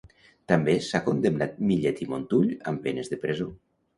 També 0.51 0.73
s'ha 0.85 1.01
condemnat 1.09 1.59
Millet 1.71 2.01
i 2.05 2.09
Montull 2.13 2.49
amb 2.71 2.83
penes 2.87 3.13
de 3.15 3.23
presó. 3.27 3.49